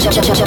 Josh, 0.00 0.16
Josh, 0.16 0.40
I 0.40 0.46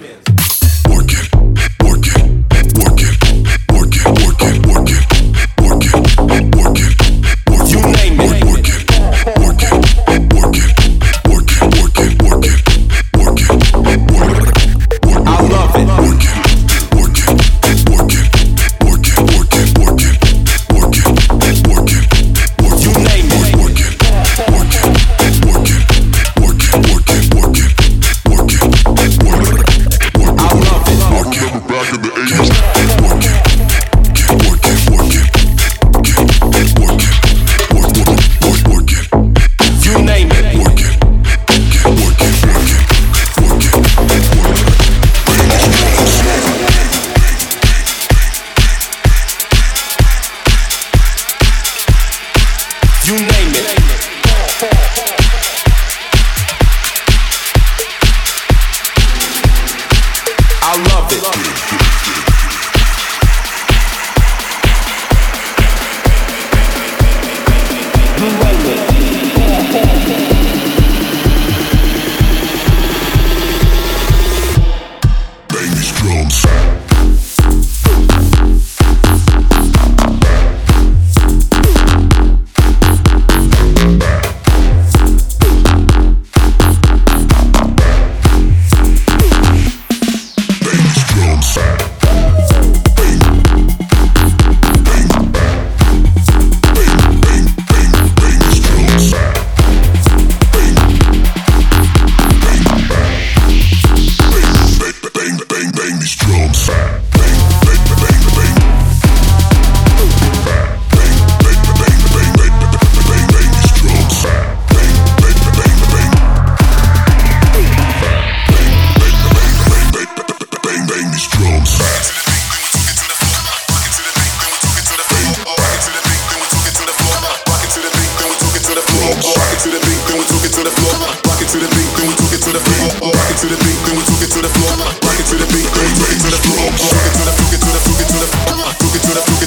to 133.41 133.47
the 133.49 133.57
beat, 133.57 133.81
then 133.89 133.97
we 133.97 134.03
took 134.05 134.21
it 134.21 134.29
to 134.29 134.39
the 134.41 134.49
floor. 134.53 134.77
Rock 134.77 135.17
it 135.17 135.25
to 135.25 135.35
the 135.35 135.47
beat, 135.49 135.65
then 135.73 135.81
we 135.81 135.93
took 135.97 136.13
it 136.13 136.21
to 136.21 136.29
the 136.29 136.41
floor. 136.45 136.69
Took 136.77 136.93
it 136.93 137.13
to 137.17 137.23
the, 137.25 137.33
took 137.33 137.49
it 137.49 137.57
to 137.57 137.69
the, 137.73 137.79
took 137.81 137.97
it 137.97 138.05
to 138.05 138.17
the, 138.21 138.27
took 138.29 138.93
it 138.93 139.01
to 139.01 139.11
the, 139.17 139.21
it 139.21 139.25
to 139.25 139.33
the. 139.33 139.40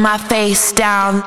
My 0.00 0.18
face 0.18 0.72
down. 0.72 1.22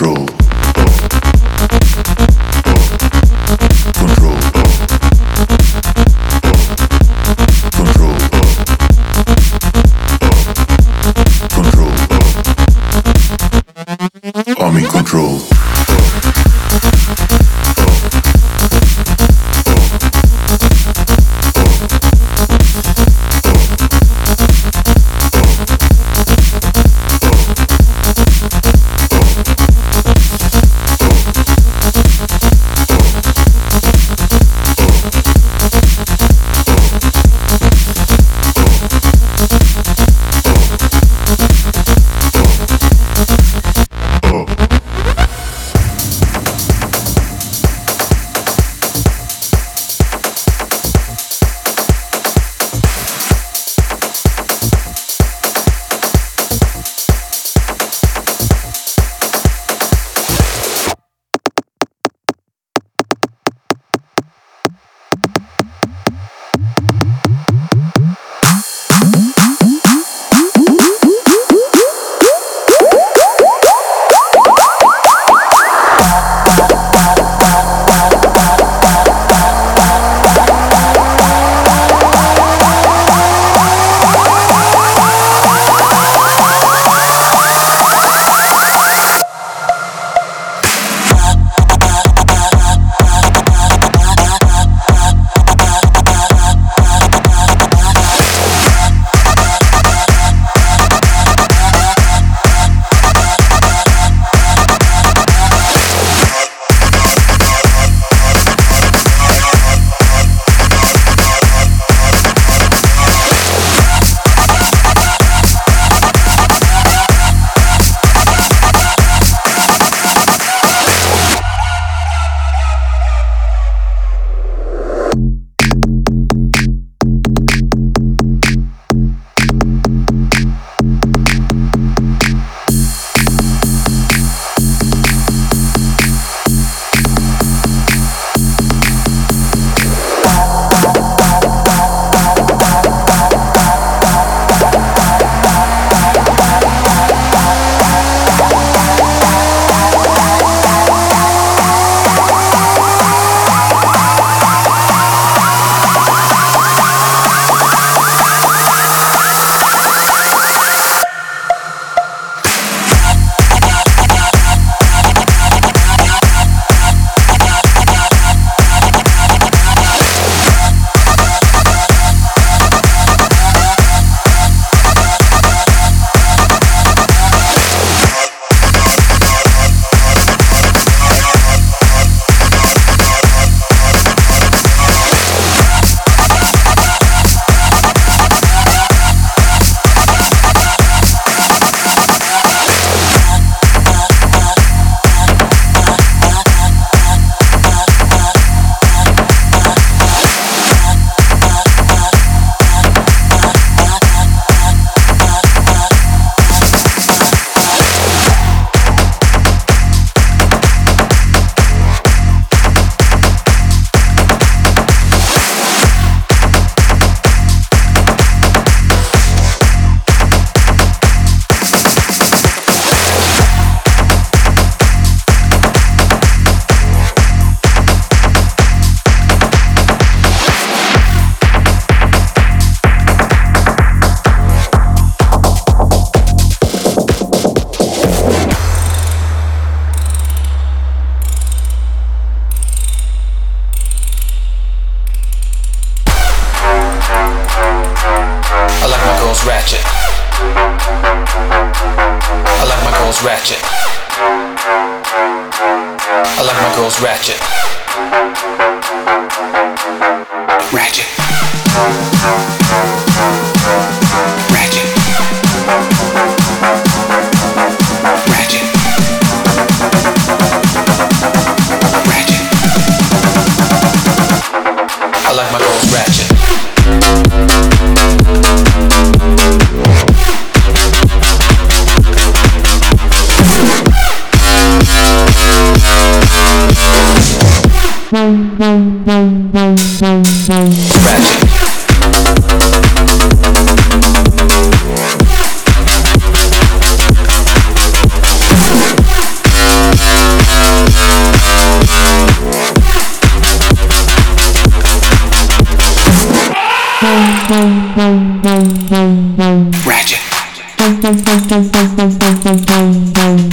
Control. 0.00 0.39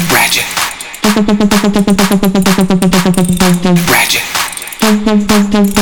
Ratchet. 0.09 0.45
Ratchet. 3.89 5.76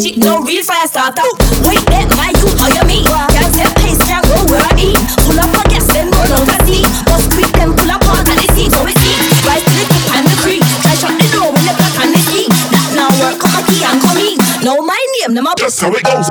magic, 0.00 0.16
no 0.16 0.40
real 0.42 0.64
fire 0.64 0.86
starter. 0.88 1.22
Wait, 1.68 1.84
that 1.92 2.08
why 2.16 2.32
you 2.32 2.48
hire 2.56 2.84
me? 2.88 3.04
Can't 3.04 3.52
set 3.52 3.68
pace, 3.76 4.00
can't 4.08 4.24
go 4.24 4.48
where 4.48 4.60
I 4.60 4.72
eat. 4.80 4.96
Pull 5.28 5.36
up 5.36 5.52
a 5.52 5.62
gas, 5.68 5.86
then 5.92 6.08
go 6.08 6.20
down 6.24 6.44
to 6.48 6.56
sea. 6.64 6.84
Boss 7.04 7.28
quick, 7.28 7.50
then 7.52 7.76
pull 7.76 7.90
up 7.90 8.04
on 8.08 8.24
the 8.24 8.46
sea. 8.56 8.68
Go 8.72 8.80
with 8.84 8.96
sea. 8.96 9.16
Rise 9.44 9.64
to 9.64 9.72
the 9.76 9.84
top 9.92 10.16
and 10.16 10.24
the 10.24 10.36
creek. 10.40 10.64
Try 10.80 10.94
shut 10.96 11.14
the 11.20 11.26
door 11.36 11.52
when 11.52 11.64
the 11.68 11.74
black 11.76 11.96
and 12.00 12.12
the 12.16 12.20
sea. 12.32 12.46
That 12.48 12.88
now 12.96 13.10
work, 13.20 13.40
on 13.44 13.50
my 13.52 13.62
key 13.68 13.84
and 13.84 14.00
come 14.00 14.20
in. 14.20 14.36
Know 14.64 14.80
my 14.80 15.00
name, 15.20 15.34
no 15.36 15.42
my 15.42 15.52
That's 15.58 15.80
how 15.80 15.92
it 15.92 16.04
goes. 16.04 16.29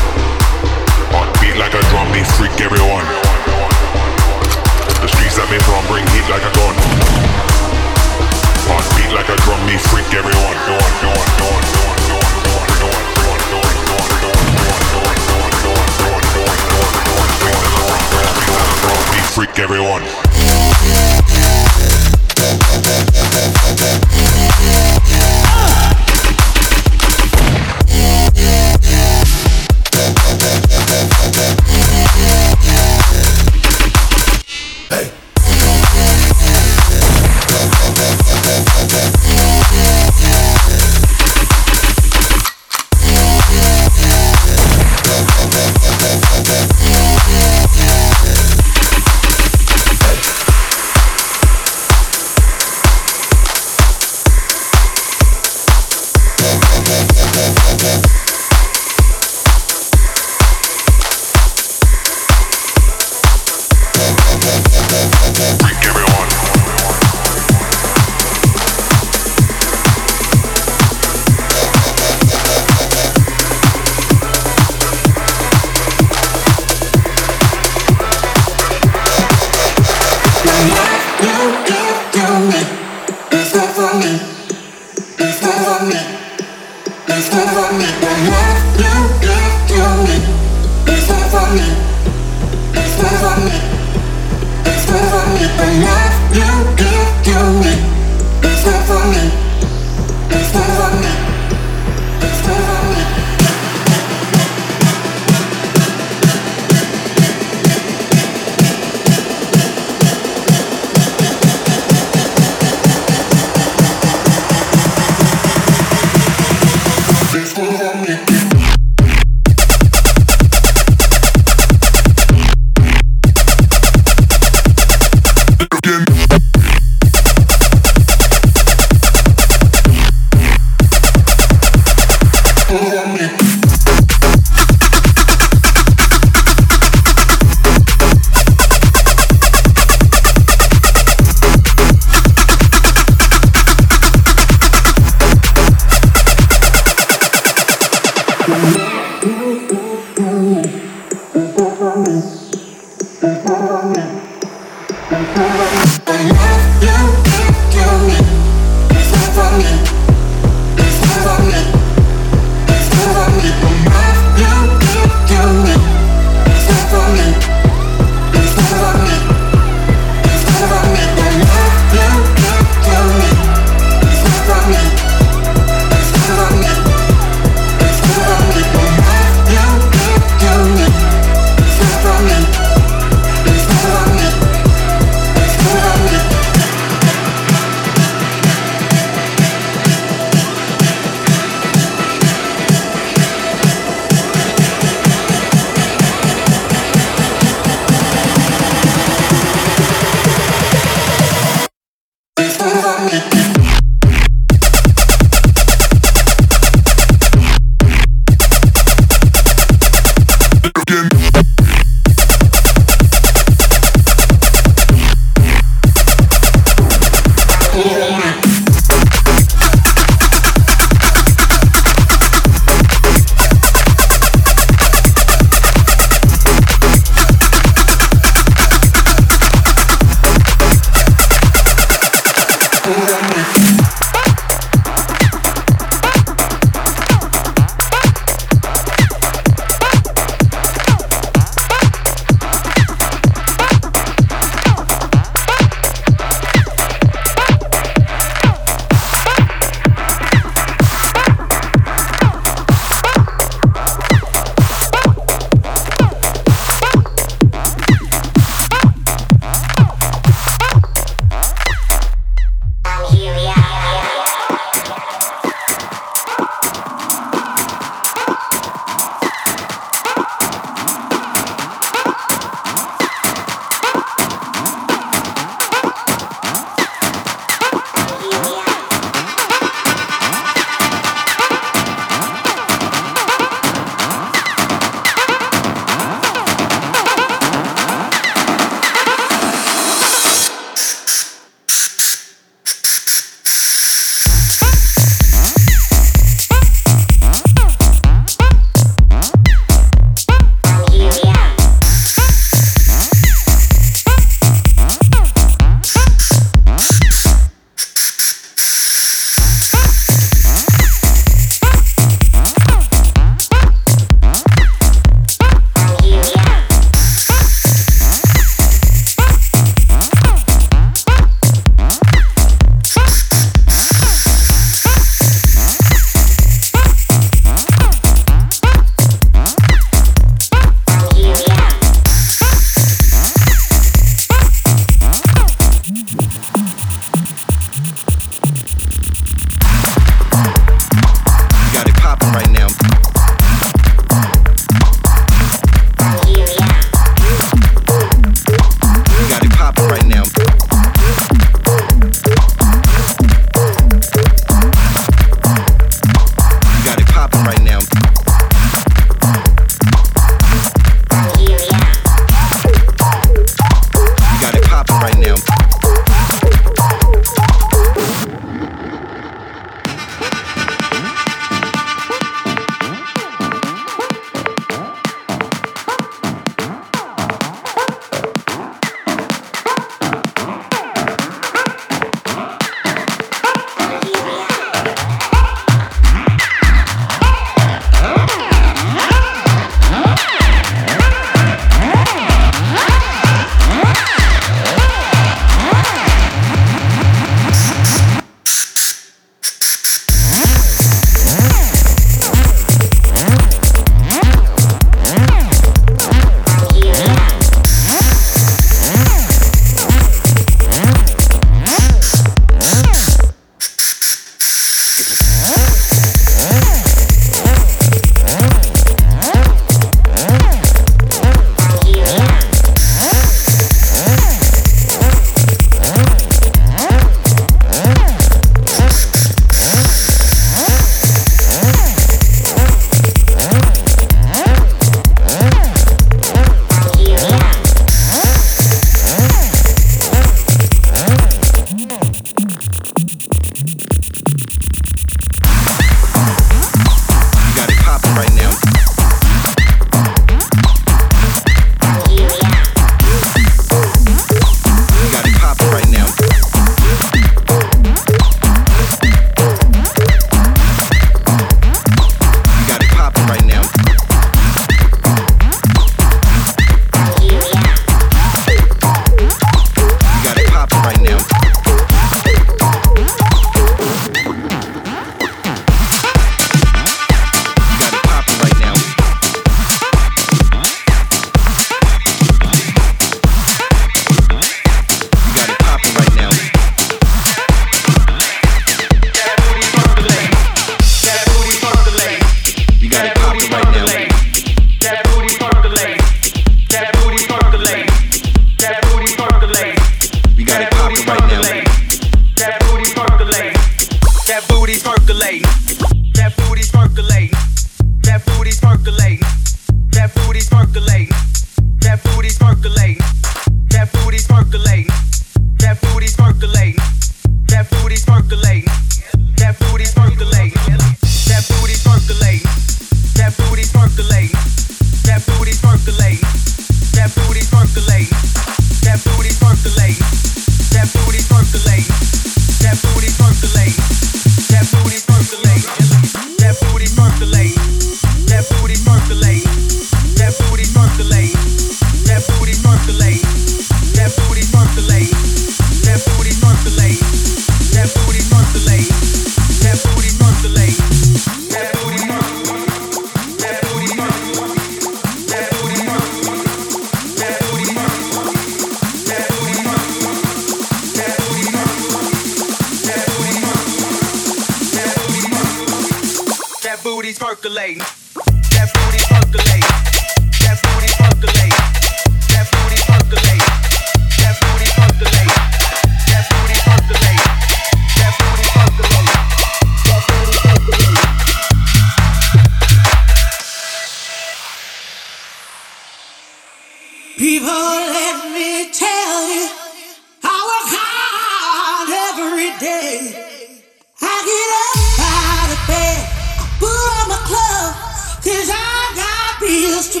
to. 599.90 600.00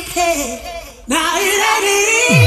Now 1.08 1.34
it 1.38 1.82
ain't 1.82 2.30
easy. 2.30 2.41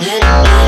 Yeah. 0.00 0.67